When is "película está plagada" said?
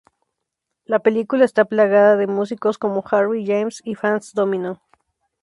0.97-2.17